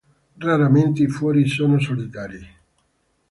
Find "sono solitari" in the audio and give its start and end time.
1.47-2.39